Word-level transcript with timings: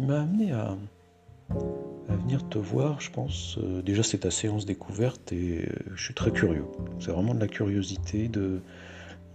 qui 0.00 0.06
m'a 0.06 0.22
amené 0.22 0.52
à, 0.52 0.76
venir 2.08 2.48
te 2.48 2.58
voir, 2.58 3.00
je 3.00 3.10
pense, 3.10 3.58
euh, 3.62 3.82
déjà 3.82 4.02
c'est 4.02 4.18
ta 4.18 4.30
séance 4.30 4.64
découverte 4.64 5.32
et 5.32 5.66
euh, 5.66 5.66
je 5.94 6.02
suis 6.02 6.14
très 6.14 6.30
curieux. 6.30 6.64
C'est 7.00 7.10
vraiment 7.10 7.34
de 7.34 7.40
la 7.40 7.48
curiosité 7.48 8.28
de, 8.28 8.60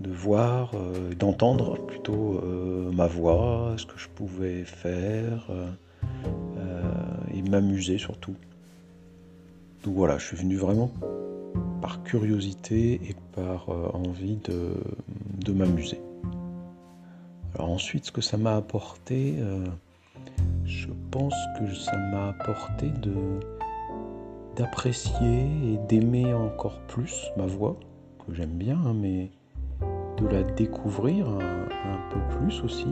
de 0.00 0.10
voir, 0.10 0.72
d'entendre 1.18 1.84
plutôt 1.86 2.40
ma 2.92 3.06
voix, 3.06 3.74
ce 3.76 3.86
que 3.86 3.98
je 3.98 4.08
pouvais 4.08 4.64
faire 4.64 5.50
et 7.32 7.42
m'amuser 7.42 7.98
surtout. 7.98 8.34
Donc 9.84 9.94
voilà, 9.94 10.18
je 10.18 10.26
suis 10.26 10.36
venu 10.36 10.56
vraiment 10.56 10.90
par 11.80 12.02
curiosité 12.02 12.94
et 12.94 13.14
par 13.34 13.68
envie 13.94 14.38
de 14.38 15.52
m'amuser. 15.52 16.00
Alors 17.54 17.70
ensuite, 17.70 18.06
ce 18.06 18.12
que 18.12 18.20
ça 18.20 18.36
m'a 18.36 18.56
apporté, 18.56 19.36
euh, 19.38 19.64
je 20.66 20.88
pense 21.10 21.34
que 21.58 21.74
ça 21.74 21.96
m'a 21.96 22.28
apporté 22.28 22.88
de 22.90 23.40
d'apprécier 24.56 25.48
et 25.64 25.78
d'aimer 25.88 26.32
encore 26.32 26.78
plus 26.86 27.26
ma 27.36 27.44
voix, 27.44 27.76
que 28.24 28.32
j'aime 28.32 28.52
bien, 28.52 28.78
hein, 28.86 28.94
mais 28.94 29.30
de 30.16 30.28
la 30.28 30.44
découvrir 30.44 31.26
un, 31.28 31.98
peu 32.10 32.38
plus 32.38 32.62
aussi, 32.62 32.86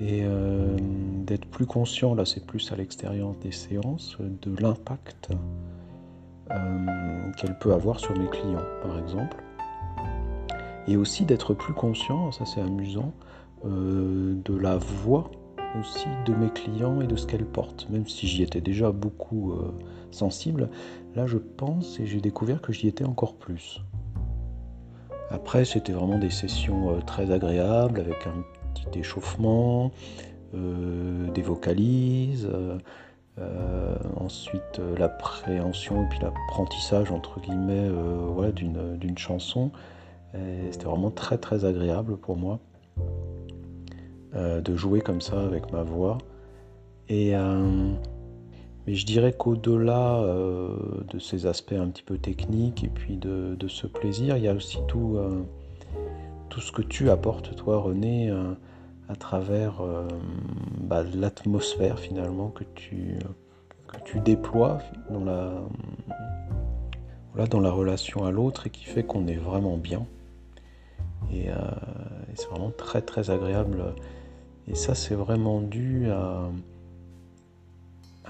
et 0.00 0.22
euh, 0.24 0.76
d'être 1.24 1.46
plus 1.46 1.66
conscient, 1.66 2.16
là 2.16 2.24
c'est 2.24 2.44
plus 2.44 2.72
à 2.72 2.76
l'extérieur 2.76 3.32
des 3.40 3.52
séances, 3.52 4.16
de 4.20 4.60
l'impact 4.60 5.30
euh, 6.50 7.32
qu'elle 7.36 7.56
peut 7.60 7.72
avoir 7.72 8.00
sur 8.00 8.18
mes 8.18 8.26
clients, 8.26 8.58
par 8.82 8.98
exemple. 8.98 9.36
Et 10.88 10.96
aussi 10.96 11.24
d'être 11.24 11.54
plus 11.54 11.74
conscient, 11.74 12.32
ça 12.32 12.44
c'est 12.44 12.60
amusant, 12.60 13.12
euh, 13.64 14.34
de 14.44 14.56
la 14.56 14.76
voix 14.76 15.30
aussi 15.80 16.06
de 16.24 16.34
mes 16.34 16.50
clients 16.50 17.00
et 17.00 17.06
de 17.06 17.16
ce 17.16 17.26
qu'elles 17.26 17.46
portent. 17.46 17.88
Même 17.90 18.06
si 18.06 18.26
j'y 18.26 18.42
étais 18.42 18.60
déjà 18.60 18.92
beaucoup 18.92 19.52
euh, 19.52 19.72
sensible, 20.10 20.68
là 21.14 21.26
je 21.26 21.38
pense 21.38 22.00
et 22.00 22.06
j'ai 22.06 22.20
découvert 22.20 22.60
que 22.60 22.72
j'y 22.72 22.88
étais 22.88 23.04
encore 23.04 23.34
plus. 23.34 23.82
Après, 25.30 25.64
c'était 25.64 25.92
vraiment 25.92 26.18
des 26.18 26.30
sessions 26.30 26.90
euh, 26.90 27.00
très 27.00 27.30
agréables 27.30 28.00
avec 28.00 28.26
un 28.26 28.44
petit 28.74 28.98
échauffement, 29.00 29.90
des 30.52 31.42
vocalises, 31.42 32.48
ensuite 34.16 34.80
l'appréhension 34.98 36.04
et 36.04 36.08
puis 36.08 36.18
l'apprentissage 36.22 37.10
entre 37.10 37.40
guillemets 37.40 37.90
voilà, 38.32 38.52
d'une 38.52 39.18
chanson. 39.18 39.70
C'était 40.70 40.86
vraiment 40.86 41.10
très 41.10 41.36
très 41.36 41.66
agréable 41.66 42.16
pour 42.16 42.36
moi. 42.36 42.58
Euh, 44.34 44.60
de 44.60 44.74
jouer 44.74 45.00
comme 45.00 45.20
ça 45.20 45.40
avec 45.40 45.72
ma 45.72 45.82
voix. 45.82 46.18
Et, 47.08 47.36
euh, 47.36 47.92
mais 48.86 48.94
je 48.94 49.06
dirais 49.06 49.32
qu'au-delà 49.32 50.16
euh, 50.18 50.76
de 51.08 51.18
ces 51.18 51.46
aspects 51.46 51.72
un 51.72 51.88
petit 51.88 52.02
peu 52.02 52.18
techniques 52.18 52.82
et 52.82 52.88
puis 52.88 53.16
de, 53.16 53.56
ce 53.68 53.86
plaisir, 53.86 54.36
il 54.36 54.42
y 54.42 54.48
a 54.48 54.54
aussi 54.54 54.78
tout, 54.88 55.18
tout 56.48 56.60
ce 56.60 56.72
que 56.72 56.82
tu 56.82 57.08
apportes, 57.08 57.54
toi, 57.56 57.78
René, 57.78 58.30
à 59.08 59.16
travers 59.16 59.82
bah, 60.80 61.04
l'atmosphère 61.14 61.98
finalement 61.98 62.48
que 62.48 62.64
tu, 62.74 63.18
que 63.88 63.98
tu 64.04 64.20
déploies 64.20 64.78
dans 65.10 65.24
la, 65.24 65.62
dans 67.46 67.60
la 67.60 67.70
relation 67.70 68.24
à 68.24 68.30
l'autre 68.30 68.66
et 68.66 68.70
qui 68.70 68.84
fait 68.84 69.04
qu'on 69.04 69.26
est 69.26 69.36
vraiment 69.36 69.76
bien. 69.76 70.06
C'est 72.36 72.48
vraiment 72.48 72.70
très 72.70 73.02
très 73.02 73.30
agréable 73.30 73.94
et 74.68 74.74
ça, 74.74 74.94
c'est 74.94 75.14
vraiment 75.14 75.60
dû 75.60 76.10
à, 76.10 76.50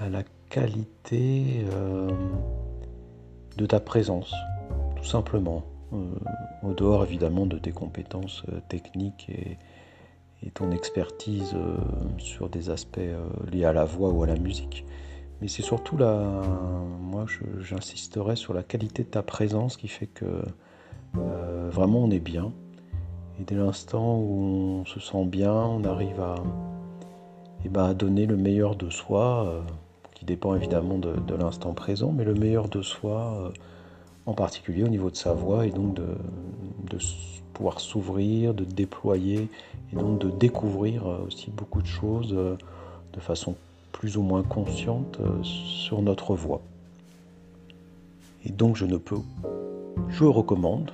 la 0.09 0.23
qualité 0.49 1.65
euh, 1.73 2.11
de 3.57 3.65
ta 3.65 3.79
présence, 3.79 4.33
tout 4.95 5.03
simplement. 5.03 5.63
Euh, 5.93 6.11
au 6.63 6.73
dehors, 6.73 7.03
évidemment, 7.05 7.47
de 7.47 7.57
tes 7.57 7.71
compétences 7.71 8.43
euh, 8.49 8.59
techniques 8.69 9.29
et, 9.29 9.57
ton 10.53 10.71
expertise 10.71 11.55
sur 12.19 12.47
des 12.47 12.69
aspects 12.69 12.99
liés 13.51 13.65
à 13.65 13.73
la 13.73 13.85
voix 13.85 14.11
ou 14.11 14.21
à 14.23 14.27
la 14.27 14.35
musique. 14.35 14.85
Mais 15.41 15.47
c'est 15.47 15.63
surtout 15.63 15.97
là, 15.97 16.23
moi, 17.01 17.25
j'insisterai 17.59 18.35
sur 18.35 18.53
la 18.53 18.61
qualité 18.61 19.03
de 19.03 19.09
ta 19.09 19.23
présence 19.23 19.77
qui 19.77 19.87
fait 19.87 20.05
que 20.05 20.43
vraiment 21.15 22.03
on 22.03 22.11
est 22.11 22.19
bien 22.19 22.53
et 23.39 23.43
dès 23.43 23.55
l'instant 23.55 24.17
où 24.17 24.81
on 24.81 24.85
se 24.85 24.99
sent 24.99 25.25
bien, 25.25 25.53
on 25.53 25.83
arrive 25.83 26.19
à, 26.19 26.35
eh 27.65 27.69
ben, 27.69 27.93
donner 27.93 28.25
le 28.25 28.35
meilleur 28.35 28.75
de 28.75 28.89
soi, 28.89 29.45
euh, 29.47 29.61
qui 30.15 30.25
dépend 30.25 30.55
évidemment 30.55 30.97
de, 30.97 31.35
l'instant 31.35 31.73
présent, 31.73 32.11
mais 32.11 32.23
le 32.23 32.33
meilleur 32.33 32.67
de 32.67 32.81
soi, 32.81 33.33
euh, 33.39 33.49
en 34.25 34.33
particulier 34.33 34.83
au 34.83 34.87
niveau 34.87 35.11
de 35.11 35.15
sa 35.15 35.33
voix, 35.33 35.65
et 35.65 35.71
donc 35.71 35.93
de, 35.93 36.07
pouvoir 37.53 37.79
s'ouvrir, 37.79 38.53
de 38.53 38.63
déployer, 38.63 39.49
et 39.91 39.95
donc 39.95 40.19
de 40.19 40.29
découvrir 40.29 41.07
euh, 41.07 41.25
aussi 41.27 41.51
beaucoup 41.51 41.81
de 41.81 41.87
choses 41.87 42.29
de 42.33 43.19
façon 43.19 43.55
plus 43.91 44.17
ou 44.17 44.21
moins 44.21 44.43
consciente 44.43 45.19
sur 45.43 46.01
notre 46.03 46.35
voix. 46.35 46.61
Et 48.45 48.51
donc 48.51 48.75
je 48.75 48.85
ne 48.85 48.97
peux, 48.97 49.17
je 50.07 50.23
recommande 50.23 50.91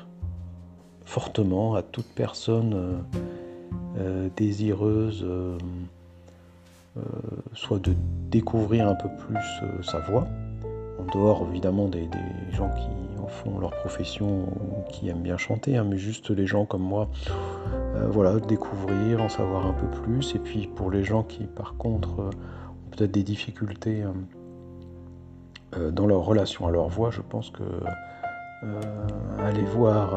fortement 1.05 1.75
à 1.75 1.81
toute 1.81 2.07
personne 2.15 2.73
euh, 2.73 2.97
euh, 3.99 4.29
désireuse 4.35 5.23
euh, 5.23 5.57
soit 7.53 7.79
de 7.79 7.93
découvrir 8.29 8.87
un 8.87 8.95
peu 8.95 9.09
plus 9.25 9.83
sa 9.83 9.99
voix, 9.99 10.27
en 10.99 11.17
dehors 11.17 11.47
évidemment 11.49 11.87
des, 11.87 12.07
gens 12.51 12.69
qui 12.69 12.87
font 13.27 13.57
leur 13.57 13.71
profession 13.71 14.43
ou 14.43 14.83
qui 14.89 15.09
aiment 15.09 15.23
bien 15.23 15.37
chanter, 15.37 15.77
hein, 15.77 15.85
mais 15.89 15.97
juste 15.97 16.29
les 16.29 16.45
gens 16.45 16.65
comme 16.65 16.83
moi, 16.83 17.09
voilà, 18.09 18.39
découvrir, 18.39 19.23
en 19.23 19.29
savoir 19.29 19.65
un 19.65 19.73
peu 19.73 19.87
plus, 20.01 20.35
et 20.35 20.39
puis 20.39 20.67
pour 20.67 20.91
les 20.91 21.03
gens 21.03 21.23
qui 21.23 21.45
par 21.45 21.75
contre 21.77 22.19
ont 22.19 22.89
peut-être 22.91 23.11
des 23.11 23.23
difficultés 23.23 24.03
dans 25.91 26.05
leur 26.05 26.21
relation 26.21 26.67
à 26.67 26.71
leur 26.71 26.89
voix, 26.89 27.09
je 27.09 27.21
pense 27.21 27.49
que 27.49 27.63
euh, 28.63 28.79
aller 29.39 29.63
voir 29.63 30.15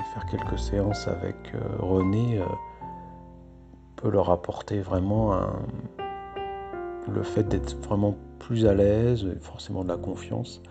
faire 0.00 0.26
quelques 0.26 0.58
séances 0.58 1.08
avec 1.08 1.36
euh, 1.54 1.60
René 1.78 2.40
peut 3.96 4.10
leur 4.10 4.30
apporter 4.30 4.80
vraiment 4.80 5.36
le 7.12 7.22
fait 7.24 7.42
d'être 7.42 7.76
vraiment 7.84 8.14
plus 8.38 8.64
à 8.66 8.74
l'aise, 8.74 9.26
forcément 9.40 9.82
de 9.82 9.88
la 9.88 9.96
confiance 9.96 10.62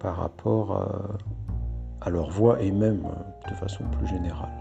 par 0.00 0.16
rapport 0.16 1.16
à 2.00 2.10
leur 2.10 2.30
voix 2.30 2.60
et 2.60 2.72
même 2.72 3.02
de 3.48 3.54
façon 3.54 3.84
plus 3.84 4.08
générale. 4.08 4.59